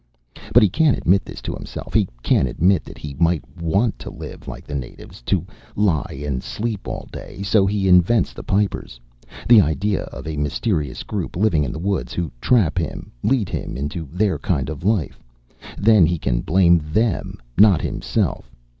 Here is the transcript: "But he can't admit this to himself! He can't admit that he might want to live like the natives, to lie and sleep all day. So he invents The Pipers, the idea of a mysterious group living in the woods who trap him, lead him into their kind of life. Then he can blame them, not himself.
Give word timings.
"But 0.51 0.63
he 0.63 0.69
can't 0.69 0.97
admit 0.97 1.23
this 1.25 1.43
to 1.43 1.53
himself! 1.53 1.93
He 1.93 2.07
can't 2.23 2.47
admit 2.47 2.83
that 2.85 2.97
he 2.97 3.15
might 3.19 3.43
want 3.61 3.99
to 3.99 4.09
live 4.09 4.47
like 4.47 4.65
the 4.65 4.73
natives, 4.73 5.21
to 5.27 5.45
lie 5.75 6.23
and 6.25 6.41
sleep 6.41 6.87
all 6.87 7.07
day. 7.11 7.43
So 7.43 7.67
he 7.67 7.87
invents 7.87 8.33
The 8.33 8.41
Pipers, 8.41 8.99
the 9.47 9.61
idea 9.61 10.05
of 10.05 10.25
a 10.25 10.37
mysterious 10.37 11.03
group 11.03 11.35
living 11.35 11.63
in 11.63 11.71
the 11.71 11.77
woods 11.77 12.13
who 12.13 12.31
trap 12.41 12.79
him, 12.79 13.11
lead 13.21 13.47
him 13.47 13.77
into 13.77 14.07
their 14.11 14.39
kind 14.39 14.69
of 14.71 14.83
life. 14.83 15.19
Then 15.77 16.07
he 16.07 16.17
can 16.17 16.41
blame 16.41 16.79
them, 16.91 17.37
not 17.59 17.79
himself. 17.81 18.51